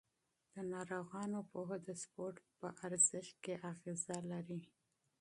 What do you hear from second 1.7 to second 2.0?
د